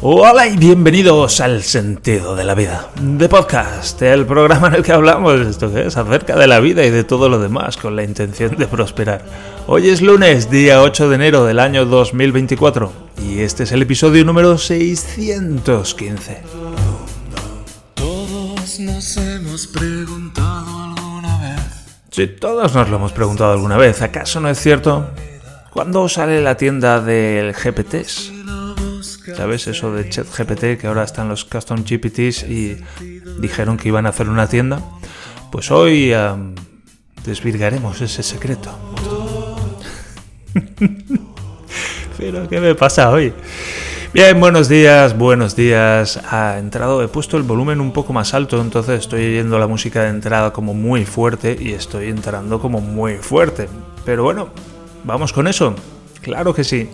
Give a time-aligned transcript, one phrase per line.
[0.00, 4.92] Hola y bienvenidos al Sentido de la Vida, de podcast, el programa en el que
[4.92, 8.04] hablamos esto que es acerca de la vida y de todo lo demás con la
[8.04, 9.24] intención de prosperar.
[9.66, 12.92] Hoy es lunes, día 8 de enero del año 2024
[13.24, 16.42] y este es el episodio número 615.
[17.96, 21.60] Todos nos hemos preguntado alguna vez.
[22.12, 25.10] Si todos nos lo hemos preguntado alguna vez, ¿acaso no es cierto?
[25.72, 28.37] ¿Cuándo sale la tienda del GPTs?
[29.02, 29.66] ¿Sabes?
[29.66, 32.76] Eso de ChatGPT, que ahora están los custom GPTs y
[33.40, 34.82] dijeron que iban a hacer una tienda.
[35.50, 36.54] Pues hoy am,
[37.24, 38.70] desvirgaremos ese secreto.
[42.18, 43.32] Pero, ¿qué me pasa hoy?
[44.12, 46.18] Bien, buenos días, buenos días.
[46.30, 50.02] Ha entrado, he puesto el volumen un poco más alto, entonces estoy oyendo la música
[50.02, 53.68] de entrada como muy fuerte y estoy entrando como muy fuerte.
[54.04, 54.48] Pero bueno,
[55.04, 55.74] vamos con eso.
[56.22, 56.88] Claro que sí.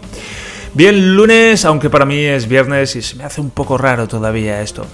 [0.75, 4.61] Bien, lunes, aunque para mí es viernes y se me hace un poco raro todavía
[4.61, 4.85] esto.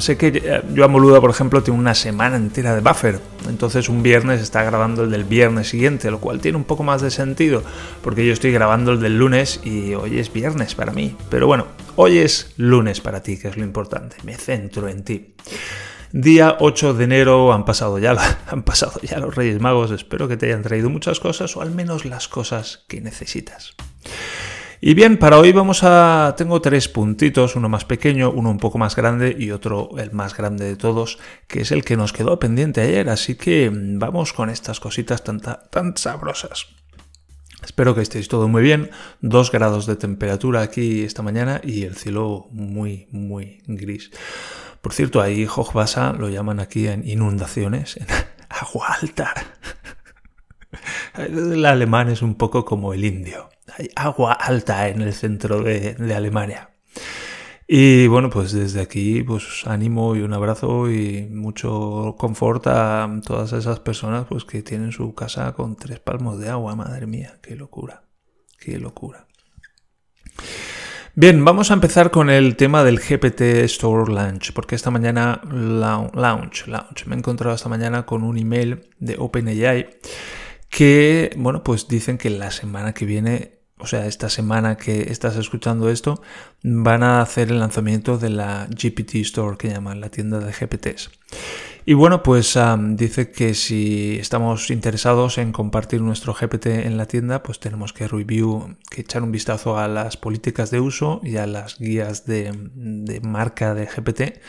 [0.00, 3.20] Sé que eh, Joan Boluda, por ejemplo, tiene una semana entera de buffer.
[3.48, 7.00] Entonces un viernes está grabando el del viernes siguiente, lo cual tiene un poco más
[7.00, 7.62] de sentido,
[8.02, 11.16] porque yo estoy grabando el del lunes y hoy es viernes para mí.
[11.28, 14.16] Pero bueno, hoy es lunes para ti, que es lo importante.
[14.24, 15.34] Me centro en ti.
[16.12, 18.16] Día 8 de enero han pasado ya,
[18.48, 19.92] han pasado ya los Reyes Magos.
[19.92, 23.74] Espero que te hayan traído muchas cosas o al menos las cosas que necesitas.
[24.82, 26.34] Y bien, para hoy vamos a...
[26.38, 30.34] Tengo tres puntitos, uno más pequeño, uno un poco más grande y otro el más
[30.34, 33.10] grande de todos, que es el que nos quedó pendiente ayer.
[33.10, 36.68] Así que mm, vamos con estas cositas tan, tan sabrosas.
[37.62, 38.90] Espero que estéis todo muy bien.
[39.20, 44.10] Dos grados de temperatura aquí esta mañana y el cielo muy, muy gris.
[44.80, 48.06] Por cierto, ahí Hochwasser lo llaman aquí en inundaciones, en
[48.48, 49.34] agua alta.
[51.16, 53.50] El alemán es un poco como el indio.
[53.96, 56.70] Agua alta en el centro de, de Alemania.
[57.72, 63.52] Y bueno, pues desde aquí, pues ánimo y un abrazo y mucho confort a todas
[63.52, 66.74] esas personas pues que tienen su casa con tres palmos de agua.
[66.74, 68.02] Madre mía, qué locura,
[68.58, 69.28] qué locura.
[71.14, 76.66] Bien, vamos a empezar con el tema del GPT Store Launch, porque esta mañana, launch,
[76.66, 79.90] launch, me he encontrado esta mañana con un email de OpenAI
[80.68, 85.36] que, bueno, pues dicen que la semana que viene, o sea, esta semana que estás
[85.36, 86.22] escuchando esto,
[86.62, 91.10] van a hacer el lanzamiento de la GPT Store, que llaman la tienda de GPTs.
[91.86, 92.58] Y bueno, pues
[92.90, 98.06] dice que si estamos interesados en compartir nuestro GPT en la tienda, pues tenemos que
[98.06, 102.52] review, que echar un vistazo a las políticas de uso y a las guías de,
[102.74, 104.40] de marca de GPT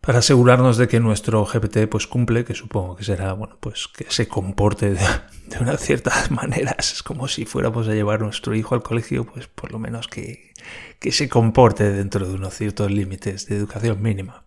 [0.00, 4.06] para asegurarnos de que nuestro GPT pues cumple, que supongo que será, bueno, pues que
[4.08, 5.06] se comporte de,
[5.46, 6.74] de una cierta manera.
[6.78, 10.08] Es como si fuéramos a llevar a nuestro hijo al colegio, pues por lo menos
[10.08, 10.52] que,
[10.98, 14.44] que se comporte dentro de unos ciertos límites de educación mínima.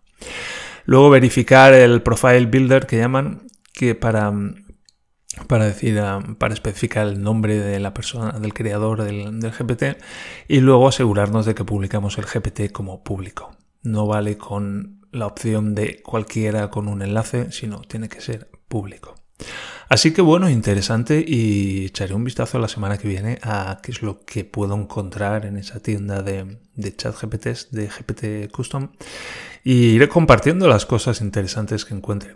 [0.86, 4.32] Luego verificar el profile builder que llaman, que para,
[5.46, 6.00] para decir,
[6.38, 9.98] para especificar el nombre de la persona, del creador del, del GPT,
[10.48, 13.56] y luego asegurarnos de que publicamos el GPT como público.
[13.82, 19.14] No vale con la opción de cualquiera con un enlace, sino tiene que ser público.
[19.88, 24.02] Así que bueno, interesante y echaré un vistazo la semana que viene a qué es
[24.02, 28.90] lo que puedo encontrar en esa tienda de, de chat GPTs, de GPT Custom
[29.62, 32.34] y iré compartiendo las cosas interesantes que encuentre.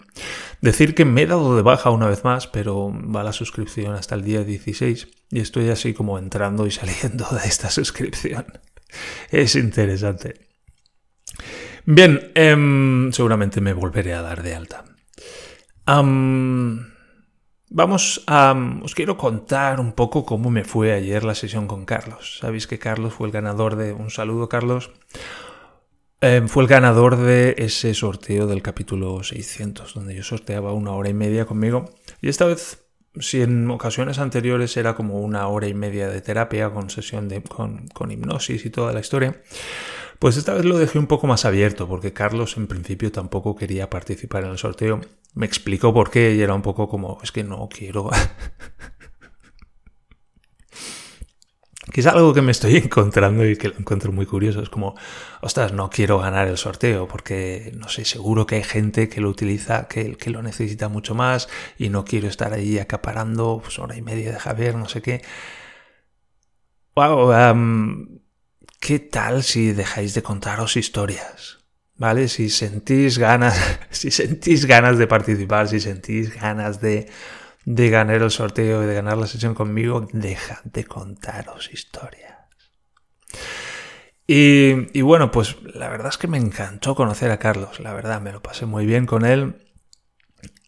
[0.60, 4.14] Decir que me he dado de baja una vez más, pero va la suscripción hasta
[4.14, 8.46] el día 16 y estoy así como entrando y saliendo de esta suscripción.
[9.30, 10.48] Es interesante.
[11.90, 14.84] Bien, em, seguramente me volveré a dar de alta.
[15.86, 16.92] Am,
[17.70, 18.54] vamos a...
[18.82, 22.40] Os quiero contar un poco cómo me fue ayer la sesión con Carlos.
[22.40, 23.94] Sabéis que Carlos fue el ganador de...
[23.94, 24.90] Un saludo, Carlos.
[26.20, 31.08] Em, fue el ganador de ese sorteo del capítulo 600, donde yo sorteaba una hora
[31.08, 31.86] y media conmigo.
[32.20, 32.84] Y esta vez,
[33.18, 37.40] si en ocasiones anteriores era como una hora y media de terapia con sesión de,
[37.40, 39.40] con hipnosis y toda la historia,
[40.18, 43.88] pues esta vez lo dejé un poco más abierto, porque Carlos en principio tampoco quería
[43.88, 45.00] participar en el sorteo.
[45.34, 48.10] Me explicó por qué y era un poco como, es que no quiero.
[51.92, 54.60] que es algo que me estoy encontrando y que lo encuentro muy curioso.
[54.60, 54.96] Es como,
[55.40, 59.28] ostras, no quiero ganar el sorteo porque, no sé, seguro que hay gente que lo
[59.28, 61.48] utiliza, que, lo necesita mucho más
[61.78, 65.22] y no quiero estar ahí acaparando pues, hora y media de Javier, no sé qué.
[66.96, 68.17] Wow, um,
[68.80, 71.58] ¿qué tal si dejáis de contaros historias?
[71.96, 72.28] ¿Vale?
[72.28, 73.58] Si sentís ganas,
[73.90, 77.08] si sentís ganas de participar, si sentís ganas de,
[77.64, 82.38] de ganar el sorteo y de ganar la sesión conmigo, dejad de contaros historias.
[84.30, 88.30] Y, bueno, pues la verdad es que me encantó conocer a Carlos, la verdad, me
[88.30, 89.56] lo pasé muy bien con él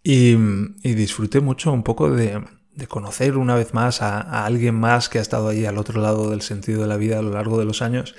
[0.02, 0.34] y,
[0.82, 2.42] disfruté mucho un poco de,
[2.86, 6.42] conocer una vez más a, alguien más que ha estado ahí al otro lado del
[6.42, 8.14] sentido de la vida a lo largo de los años,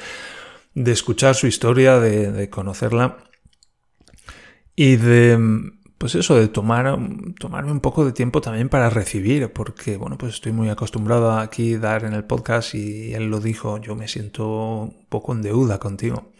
[0.74, 3.18] de escuchar su historia, de conocerla
[4.76, 5.38] y de
[6.02, 6.98] pues eso, de tomar,
[7.38, 11.44] tomarme un poco de tiempo también para recibir, porque bueno, pues estoy muy acostumbrado a
[11.44, 15.44] aquí dar en el podcast y él lo dijo, yo me siento un poco en
[15.44, 16.32] deuda contigo.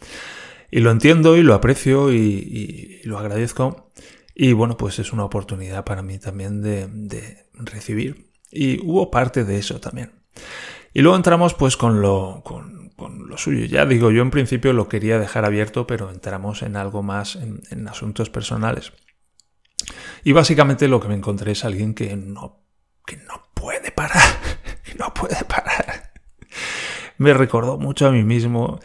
[0.68, 3.92] Y lo entiendo y lo aprecio y, lo agradezco.
[4.34, 8.30] Y bueno, pues es una oportunidad para mí también de, recibir.
[8.50, 10.12] Y hubo parte de eso también.
[10.94, 12.92] Y luego entramos pues con lo, con,
[13.28, 13.66] lo suyo.
[13.66, 17.88] Ya digo, yo en principio lo quería dejar abierto, pero entramos en algo más, en
[17.88, 18.92] asuntos personales.
[20.24, 22.64] Y básicamente lo que me encontré es alguien que no,
[23.06, 24.22] que no puede parar,
[24.84, 26.12] que no puede parar.
[27.18, 28.80] Me recordó mucho a mí mismo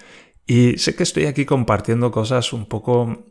[0.46, 3.26] y sé que estoy aquí compartiendo cosas un poco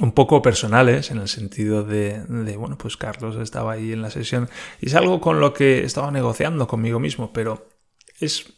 [0.00, 2.22] un poco personales en el sentido de,
[2.56, 4.48] bueno, pues Carlos estaba ahí en la sesión
[4.80, 7.68] y es algo con lo que estaba negociando conmigo mismo, pero
[8.20, 8.52] es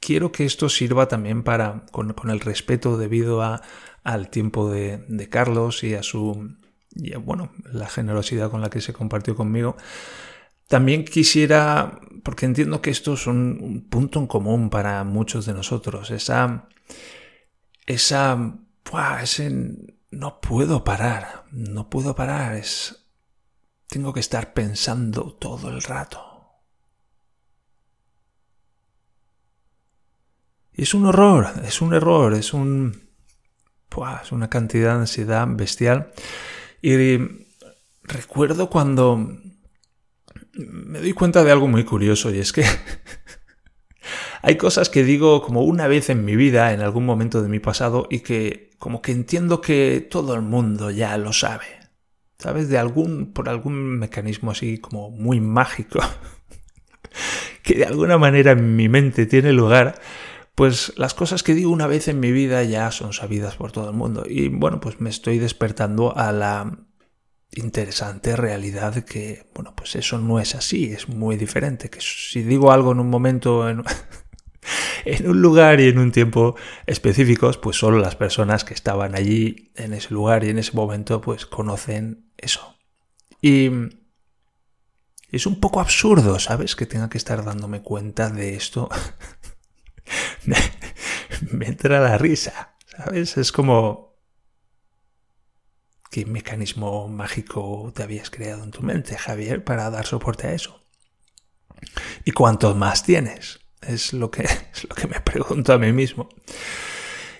[0.00, 3.62] quiero que esto sirva también para con, el respeto debido a,
[4.04, 6.56] al tiempo de, de Carlos y a su
[6.94, 9.76] y bueno, la generosidad con la que se compartió conmigo.
[10.66, 16.10] También quisiera, porque entiendo que esto es un, punto en común para muchos de nosotros,
[16.10, 16.68] esa,
[17.86, 18.58] esa,
[19.22, 19.50] ese
[20.10, 23.06] no puedo parar, no puedo parar, es,
[23.88, 26.24] tengo que estar pensando todo el rato.
[30.72, 33.08] Y es un horror, es un error, es un,
[34.22, 36.12] es una cantidad de ansiedad bestial.
[36.80, 37.16] Y
[38.04, 39.16] recuerdo cuando
[40.52, 42.64] me doy cuenta de algo muy curioso y es que
[44.48, 47.58] hay cosas que digo como una vez en mi vida, en algún momento de mi
[47.58, 51.66] pasado, y que como que entiendo que todo el mundo ya lo sabe.
[52.38, 52.70] ¿Sabes?
[52.70, 56.00] De algún, por algún mecanismo así como muy mágico,
[57.62, 60.00] que de alguna manera en mi mente tiene lugar,
[60.54, 63.90] pues las cosas que digo una vez en mi vida ya son sabidas por todo
[63.90, 64.24] el mundo.
[64.26, 66.86] Y bueno, pues me estoy despertando a la
[67.52, 71.90] interesante realidad que, bueno, pues eso no es así, es muy diferente.
[71.90, 73.82] Que si digo algo en un momento, en,
[75.04, 76.56] en un lugar y en un tiempo
[76.86, 81.20] específicos, pues solo las personas que estaban allí en ese lugar y en ese momento,
[81.20, 82.76] pues conocen eso.
[83.40, 83.70] Y
[85.30, 86.74] es un poco absurdo, ¿sabes?
[86.74, 88.88] Que tenga que estar dándome cuenta de esto
[91.52, 93.36] me entra la risa, ¿sabes?
[93.36, 94.08] Es como...
[96.10, 100.82] ¿Qué mecanismo mágico te habías creado en tu mente, Javier, para dar soporte a eso?
[102.24, 103.60] ¿Y cuántos más tienes?
[103.82, 104.42] Es lo que,
[104.72, 106.28] es lo que me pregunto a mí mismo.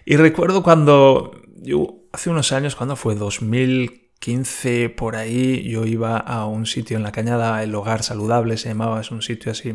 [0.05, 6.47] Y recuerdo cuando yo, hace unos años, cuando fue 2015 por ahí, yo iba a
[6.47, 9.73] un sitio en la cañada, el hogar saludable se llamaba, es un sitio así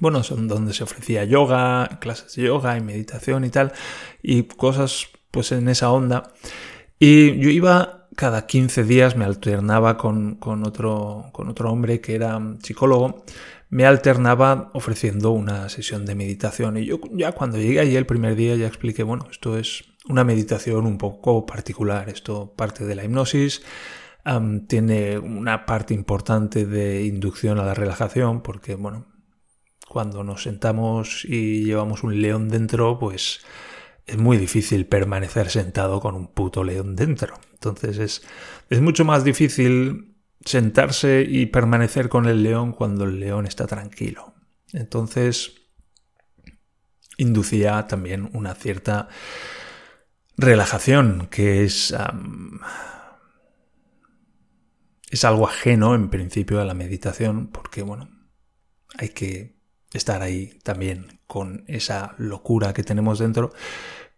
[0.00, 3.72] bueno, son donde se ofrecía yoga, clases de yoga y meditación y tal,
[4.22, 6.32] y cosas pues en esa onda.
[6.98, 12.40] Y yo iba cada 15 días, me alternaba con, otro, con otro hombre que era
[12.62, 13.24] psicólogo,
[13.70, 16.76] me alternaba ofreciendo una sesión de meditación.
[16.76, 20.24] Y yo ya cuando llegué allí el primer día ya expliqué, bueno, esto es una
[20.24, 23.62] meditación un poco particular, esto parte de la hipnosis,
[24.68, 29.06] tiene una parte importante de inducción a la relajación, porque, bueno,
[29.88, 33.40] cuando nos sentamos y llevamos un león dentro, pues
[34.06, 37.34] es muy difícil permanecer sentado con un puto león dentro.
[37.52, 38.22] Entonces es,
[38.70, 44.34] es mucho más difícil sentarse y permanecer con el león cuando el león está tranquilo.
[44.72, 45.54] Entonces
[47.16, 49.08] inducía también una cierta
[50.36, 51.94] relajación que es...
[55.10, 58.10] es algo ajeno en principio a la meditación porque, bueno,
[58.98, 59.53] hay que
[59.94, 63.52] estar ahí también con esa locura que tenemos dentro,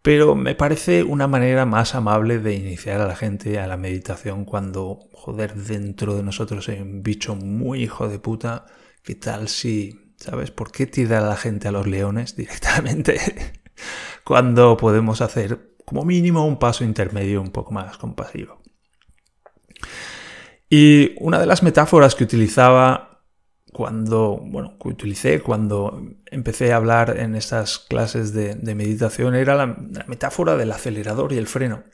[0.02, 4.45] pero me parece una manera más amable de iniciar a la gente a la meditación
[4.45, 8.66] cuando, joder, dentro de nosotros hay un bicho muy hijo de puta,
[9.02, 10.50] ¿qué tal si, ¿sabes?
[10.50, 13.21] ¿Por qué tirar a la gente a los leones directamente
[14.25, 18.61] cuando podemos hacer como mínimo un paso intermedio un poco más compasivo?
[20.71, 23.15] Y una de las metáforas que utilizaba
[23.76, 29.66] cuando, bueno, utilicé cuando empecé a hablar en estas clases de, meditación era la,
[30.06, 31.85] metáfora del acelerador y el freno.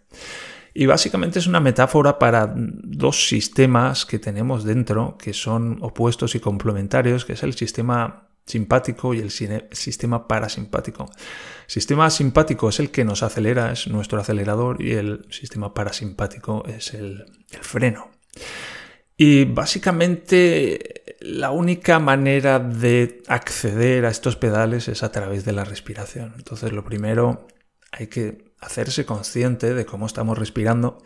[0.74, 6.38] Y básicamente es una metáfora para dos sistemas que tenemos dentro, que son opuestos y
[6.38, 11.10] complementarios, que es el sistema simpático y el sistema parasimpático.
[11.66, 16.64] El sistema simpático es el que nos acelera, es nuestro acelerador y el sistema parasimpático
[16.64, 17.24] es el
[17.60, 18.12] freno.
[19.16, 20.91] Y básicamente
[21.24, 26.34] la única manera de acceder a estos pedales es a través de la respiración.
[26.36, 27.46] Entonces lo primero
[27.92, 30.98] hay que hacerse consciente de cómo estamos respirando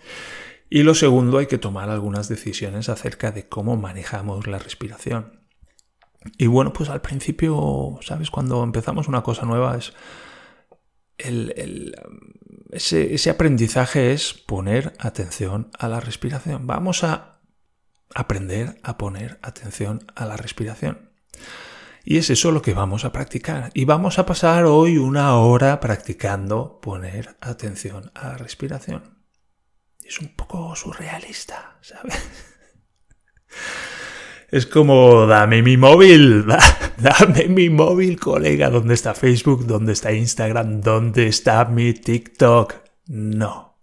[0.70, 5.46] y lo segundo hay que tomar algunas decisiones acerca de cómo manejamos la respiración.
[6.38, 8.30] Y bueno, pues al principio, ¿sabes?
[8.30, 9.92] Cuando empezamos una cosa nueva es...
[11.18, 16.66] ese, ese aprendizaje es poner atención a la respiración.
[16.66, 17.35] Vamos a
[18.14, 21.10] aprender a poner atención a la respiración.
[22.04, 23.70] Y es eso lo que vamos a practicar.
[23.74, 29.18] Y vamos a pasar hoy una hora practicando poner atención a la respiración.
[30.04, 32.16] Es un poco surrealista, ¿sabes?
[34.48, 36.46] Es como, dame mi móvil,
[36.98, 38.70] dame mi móvil, colega.
[38.70, 39.66] ¿Dónde está Facebook?
[39.66, 40.80] ¿Dónde está Instagram?
[40.82, 42.74] ¿Dónde está mi TikTok?
[43.08, 43.75] No.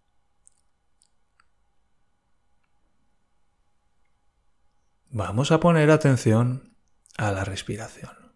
[5.16, 6.76] Vamos a poner atención
[7.18, 8.34] a la respiración.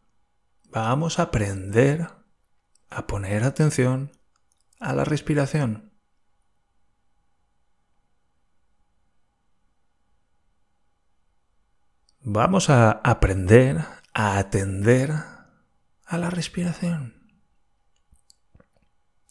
[0.69, 2.07] Vamos a aprender
[2.91, 4.11] a poner atención
[4.79, 5.91] a la respiración.
[12.19, 15.11] Vamos a aprender a atender
[16.05, 17.27] a la respiración.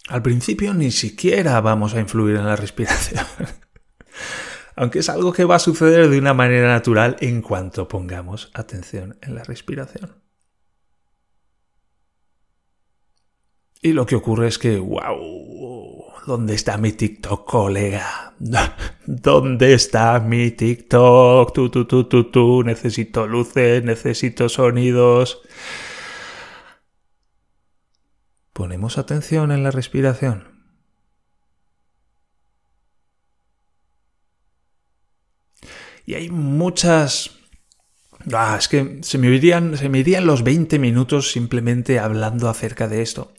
[0.08, 3.24] Al principio ni siquiera vamos a influir en la respiración,
[4.76, 9.18] aunque es algo que va a suceder de una manera natural en cuanto pongamos atención
[9.22, 10.22] en la respiración.
[13.80, 18.34] Y lo que ocurre es que, wow, ¿dónde está mi TikTok, colega?
[19.06, 21.54] ¿Dónde está mi TikTok?
[21.54, 25.40] Tú, tú, tú, tú, tú, necesito luces, necesito sonidos.
[28.52, 30.55] Ponemos atención en la respiración.
[36.06, 37.36] Y hay muchas
[38.32, 42.88] Ah, es que se me, irían, se me irían los 20 minutos simplemente hablando acerca
[42.88, 43.32] de esto.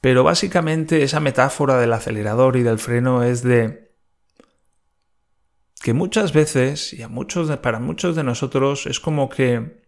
[0.00, 3.94] Pero básicamente esa metáfora del acelerador y del freno es de
[5.82, 9.82] que muchas veces, y a muchos para muchos de nosotros, es como que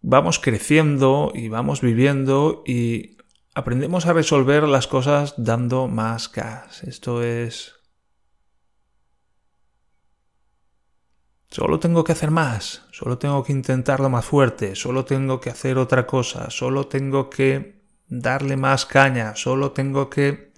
[0.00, 3.18] vamos creciendo y vamos viviendo y
[3.54, 6.84] aprendemos a resolver las cosas dando más gas.
[6.84, 7.74] Esto es
[11.50, 15.78] Solo tengo que hacer más, solo tengo que intentarlo más fuerte, solo tengo que hacer
[15.78, 20.52] otra cosa, solo tengo que darle más caña, solo tengo que...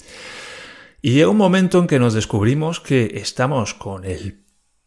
[1.00, 4.44] Y llega un momento en que nos descubrimos que estamos con el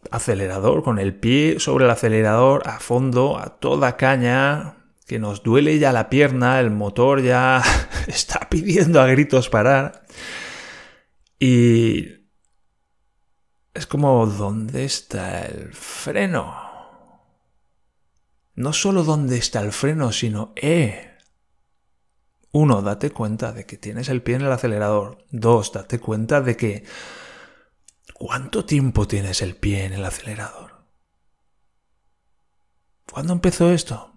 [0.10, 4.78] acelerador, con el pie sobre el acelerador a fondo, a toda caña,
[5.08, 7.62] que nos duele ya la pierna, el motor ya
[8.08, 10.04] está pidiendo a gritos parar.
[11.40, 12.21] Y
[13.74, 16.72] es como, ¿dónde está el freno?
[18.56, 21.18] No solo dónde está el freno, sino, eh.
[22.52, 25.26] Uno, date cuenta de que tienes el pie en el acelerador.
[25.32, 26.86] Dos, date cuenta de que...
[28.14, 30.86] ¿Cuánto tiempo tienes el pie en el acelerador?
[33.10, 34.14] ¿Cuándo empezó esto?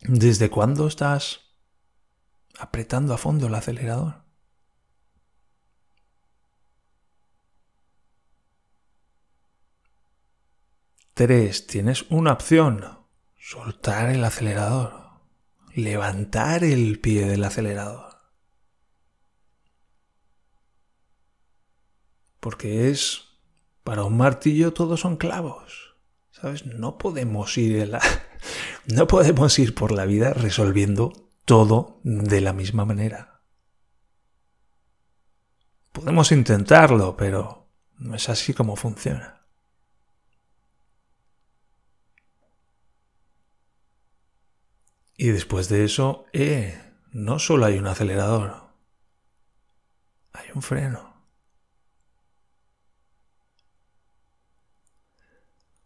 [0.00, 1.40] ¿Desde cuándo estás
[2.58, 4.23] apretando a fondo el acelerador?
[11.14, 11.66] 3.
[11.68, 12.98] Tienes una opción.
[13.38, 15.04] Soltar el acelerador.
[15.74, 18.18] Levantar el pie del acelerador.
[22.40, 23.22] Porque es...
[23.84, 25.94] Para un martillo todos son clavos.
[26.30, 26.66] ¿Sabes?
[26.66, 28.00] No podemos ir la...
[28.86, 31.12] no podemos ir por la vida resolviendo
[31.44, 33.42] todo de la misma manera.
[35.92, 37.68] Podemos intentarlo, pero
[37.98, 39.43] no es así como funciona.
[45.16, 46.80] Y después de eso, eh,
[47.12, 48.70] no solo hay un acelerador,
[50.32, 51.14] hay un freno.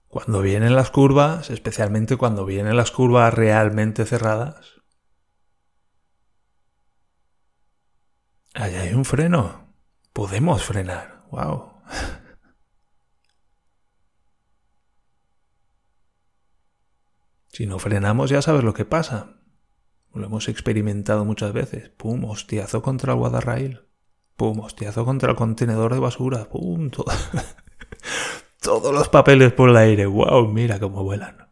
[0.09, 4.81] Cuando vienen las curvas, especialmente cuando vienen las curvas realmente cerradas,
[8.55, 9.75] ahí hay un freno.
[10.15, 11.27] Podemos frenar.
[11.31, 11.83] ¡Wow!
[17.59, 19.41] Si no frenamos ya sabes lo que pasa.
[20.15, 21.89] Lo hemos experimentado muchas veces.
[21.89, 23.81] Pum, hostiazo contra el guadarrail.
[24.37, 26.49] Pum, hostiazo contra el contenedor de basura.
[26.49, 26.89] Pum,
[28.63, 30.07] todos los papeles por el aire.
[30.07, 30.47] ¡Wow!
[30.47, 31.49] Mira cómo vuelan.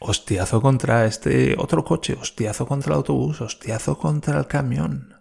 [0.00, 5.14] hostiazo contra este otro coche, hostiazo contra el autobús, hostiazo contra el camión.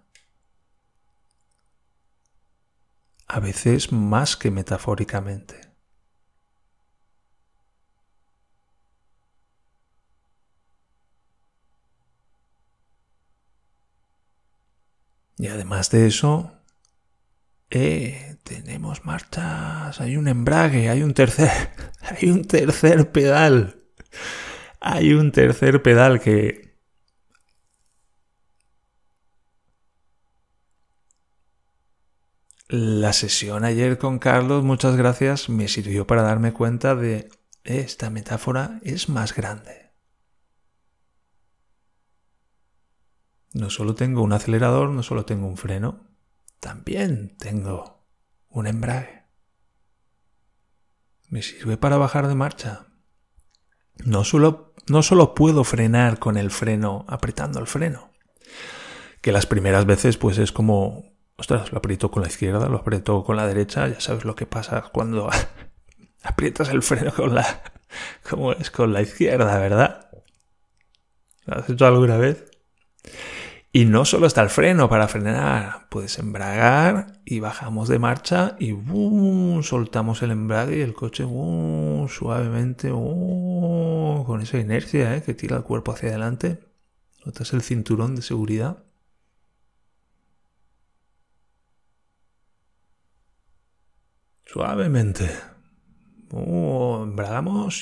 [3.27, 5.68] A veces más que metafóricamente.
[15.39, 16.51] Y además de eso,
[17.69, 21.49] eh, tenemos marchas, hay un embrague, hay un tercer,
[22.01, 23.81] hay un tercer pedal.
[24.81, 26.69] Hay un tercer pedal que
[32.67, 37.29] La sesión ayer con Carlos, muchas gracias, me sirvió para darme cuenta de
[37.63, 39.88] esta metáfora es más grande.
[43.53, 46.05] No solo tengo un acelerador, no solo tengo un freno,
[46.59, 48.05] también tengo
[48.49, 49.23] un embrague.
[51.29, 52.87] Me sirve para bajar de marcha.
[54.03, 58.11] No solo, no solo puedo frenar con el freno apretando el freno,
[59.21, 63.23] que las primeras veces pues es como, ostras, lo aprieto con la izquierda, lo aprieto
[63.23, 65.29] con la derecha, ya sabes lo que pasa cuando
[66.23, 67.63] aprietas el freno con la,
[68.29, 70.09] como es con la izquierda, ¿verdad?
[71.45, 72.45] ¿Lo has hecho alguna vez?
[73.71, 78.71] Y no solo está el freno para frenar, puedes embragar y bajamos de marcha y
[78.71, 85.21] boom, soltamos el embrague y el coche boom, suavemente boom, con esa inercia ¿eh?
[85.23, 86.59] que tira el cuerpo hacia adelante.
[87.25, 88.83] Notas el cinturón de seguridad.
[94.45, 95.29] Suavemente.
[96.31, 97.11] Uh,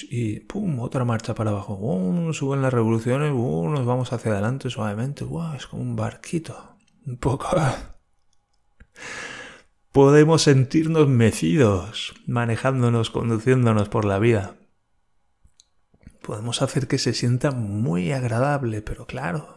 [0.10, 0.80] y ¡pum!
[0.80, 1.76] otra marcha para abajo.
[1.76, 2.34] ¡Bum!
[2.34, 3.74] Suben las revoluciones, ¡bum!
[3.74, 5.26] nos vamos hacia adelante suavemente.
[5.56, 6.78] Es como un barquito.
[7.06, 7.50] Un poco.
[9.92, 14.56] Podemos sentirnos mecidos, manejándonos, conduciéndonos por la vida.
[16.22, 19.57] Podemos hacer que se sienta muy agradable, pero claro,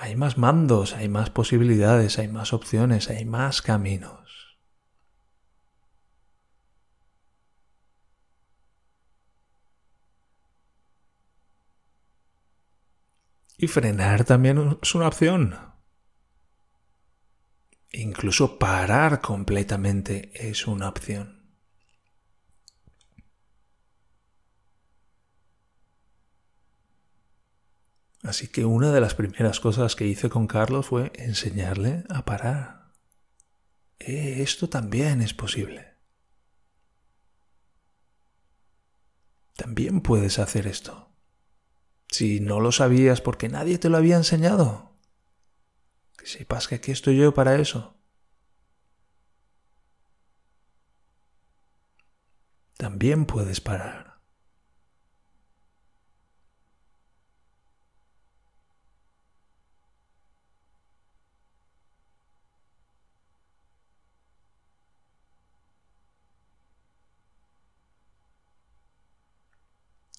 [0.00, 4.56] hay más mandos, hay más posibilidades, hay más opciones, hay más caminos.
[13.58, 15.54] Y frenar también es una opción.
[17.92, 21.39] Incluso parar completamente es una opción.
[28.22, 32.92] Así que una de las primeras cosas que hice con Carlos fue enseñarle a parar.
[33.98, 35.94] Eh, esto también es posible.
[39.56, 41.10] También puedes hacer esto.
[42.08, 44.96] Si no lo sabías porque nadie te lo había enseñado.
[46.16, 47.96] Que sepas que aquí estoy yo para eso.
[52.76, 54.09] También puedes parar.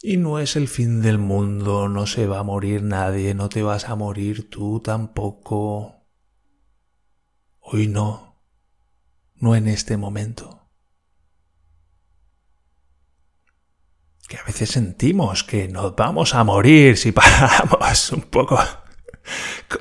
[0.03, 3.61] Y no es el fin del mundo, no se va a morir nadie, no te
[3.61, 6.07] vas a morir tú tampoco.
[7.59, 8.41] Hoy no,
[9.35, 10.67] no en este momento.
[14.27, 18.57] Que a veces sentimos que nos vamos a morir si paramos un poco.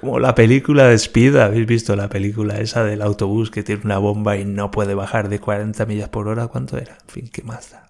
[0.00, 3.96] Como la película de Speed, ¿habéis visto la película esa del autobús que tiene una
[3.96, 6.48] bomba y no puede bajar de 40 millas por hora?
[6.48, 6.98] ¿Cuánto era?
[7.00, 7.89] En fin, ¿qué más da?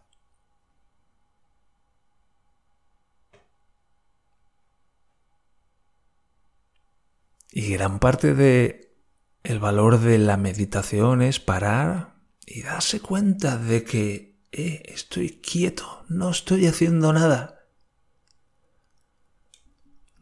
[7.53, 8.95] Y gran parte de
[9.43, 16.05] el valor de la meditación es parar y darse cuenta de que eh, estoy quieto,
[16.09, 17.57] no estoy haciendo nada.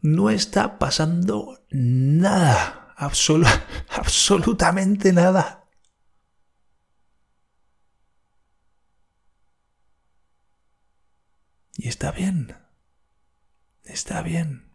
[0.01, 5.67] No está pasando nada, absolutamente nada.
[11.75, 12.57] Y está bien,
[13.85, 14.68] está bien.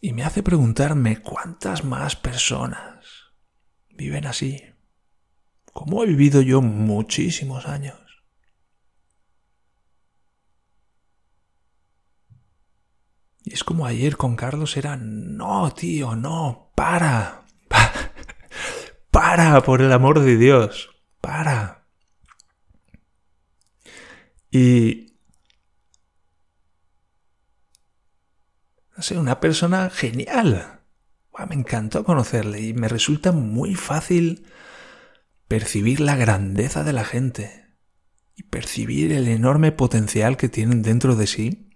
[0.00, 3.32] Y me hace preguntarme cuántas más personas
[3.90, 4.62] viven así.
[5.72, 7.98] Como he vivido yo muchísimos años.
[13.42, 17.44] Y es como ayer con Carlos era, no, tío, no, para.
[19.10, 20.90] Para, por el amor de Dios.
[21.20, 21.86] Para.
[24.50, 25.07] Y
[28.98, 30.80] no una persona genial.
[31.48, 34.46] me encantó conocerle y me resulta muy fácil
[35.46, 37.76] percibir la grandeza de la gente
[38.34, 41.70] y percibir el enorme potencial que tienen dentro de sí.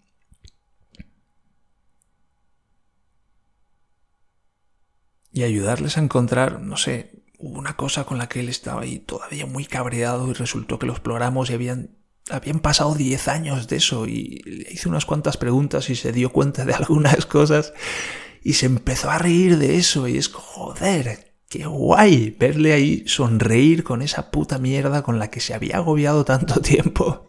[5.33, 9.47] Y ayudarles a encontrar, no sé, una cosa con la que él estaba ahí todavía
[9.47, 14.07] muy cabreado y resultó que lo exploramos y habían, habían pasado 10 años de eso
[14.07, 17.73] y le hice unas cuantas preguntas y se dio cuenta de algunas cosas
[18.43, 23.85] y se empezó a reír de eso y es joder, Qué guay verle ahí sonreír
[23.85, 27.27] con esa puta mierda con la que se había agobiado tanto tiempo.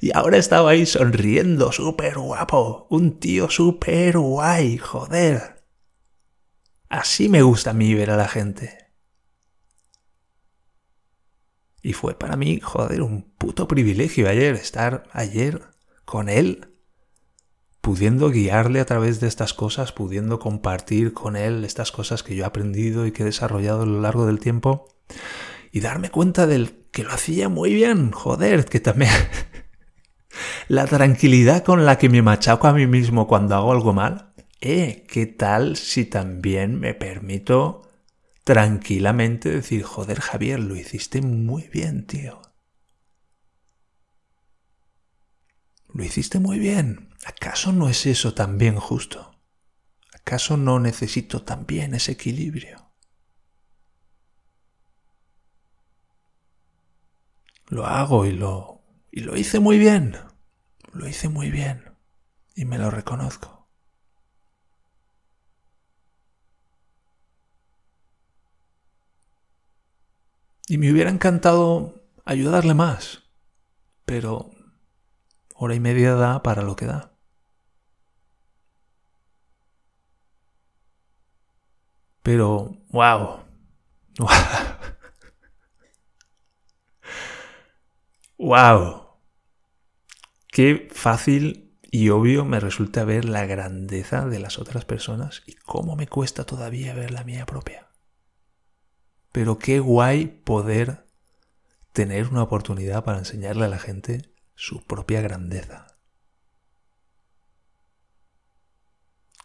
[0.00, 2.86] Y ahora estaba ahí sonriendo, súper guapo.
[2.90, 5.64] Un tío súper guay, joder.
[6.88, 8.83] Así me gusta a mí ver a la gente.
[11.84, 15.60] Y fue para mí, joder, un puto privilegio ayer estar ayer
[16.06, 16.68] con él
[17.82, 22.44] pudiendo guiarle a través de estas cosas, pudiendo compartir con él estas cosas que yo
[22.44, 24.88] he aprendido y que he desarrollado a lo largo del tiempo
[25.72, 29.12] y darme cuenta del que lo hacía muy bien, joder, que también
[30.68, 35.04] la tranquilidad con la que me machaco a mí mismo cuando hago algo mal, eh,
[35.06, 37.82] ¿qué tal si también me permito
[38.44, 42.42] tranquilamente decir, joder, Javier, lo hiciste muy bien, tío?
[45.88, 47.14] Lo hiciste muy bien.
[47.24, 49.34] ¿Acaso no es eso también justo?
[50.12, 52.90] ¿Acaso no necesito también ese equilibrio?
[57.68, 60.16] Lo hago y lo y lo hice muy bien.
[60.92, 61.84] Lo hice muy bien
[62.56, 63.53] y me lo reconozco.
[70.68, 73.22] Y me hubiera encantado ayudarle más,
[74.04, 74.50] pero
[75.54, 77.12] hora y media da para lo que da.
[82.22, 83.40] Pero, wow.
[88.38, 89.02] wow.
[90.48, 95.96] Qué fácil y obvio me resulta ver la grandeza de las otras personas y cómo
[95.96, 97.83] me cuesta todavía ver la mía propia.
[99.34, 101.06] Pero qué guay poder
[101.92, 105.98] tener una oportunidad para enseñarle a la gente su propia grandeza.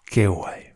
[0.06, 0.74] Qué guay.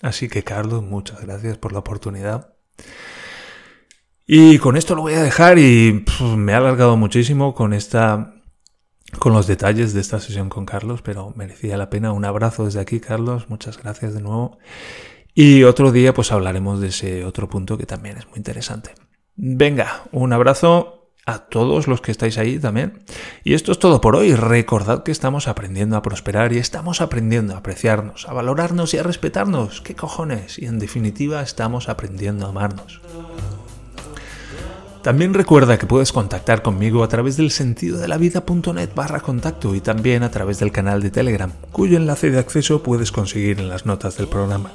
[0.00, 2.54] Así que Carlos, muchas gracias por la oportunidad.
[4.24, 6.04] Y con esto lo voy a dejar y
[6.36, 8.32] me ha alargado muchísimo con esta
[9.18, 12.12] con los detalles de esta sesión con Carlos, pero merecía la pena.
[12.12, 13.50] Un abrazo desde aquí, Carlos.
[13.50, 14.60] Muchas gracias de nuevo.
[15.34, 18.94] Y otro día pues hablaremos de ese otro punto que también es muy interesante.
[19.34, 23.04] Venga, un abrazo a todos los que estáis ahí también.
[23.44, 24.34] Y esto es todo por hoy.
[24.34, 29.02] Recordad que estamos aprendiendo a prosperar y estamos aprendiendo a apreciarnos, a valorarnos y a
[29.02, 29.80] respetarnos.
[29.80, 30.58] ¿Qué cojones?
[30.58, 33.00] Y en definitiva estamos aprendiendo a amarnos.
[35.02, 39.74] También recuerda que puedes contactar conmigo a través del sentido de la vida.net barra contacto
[39.74, 43.68] y también a través del canal de Telegram, cuyo enlace de acceso puedes conseguir en
[43.68, 44.70] las notas del programa.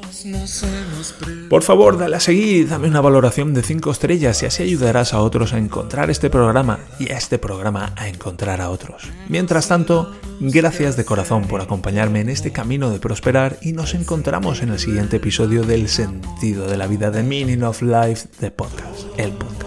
[1.49, 5.21] Por favor, dale a seguir, dame una valoración de 5 estrellas y así ayudarás a
[5.21, 9.03] otros a encontrar este programa y a este programa a encontrar a otros.
[9.29, 10.11] Mientras tanto,
[10.41, 14.79] gracias de corazón por acompañarme en este camino de prosperar y nos encontramos en el
[14.79, 19.66] siguiente episodio del sentido de la vida de Meaning of Life de podcast, el podcast.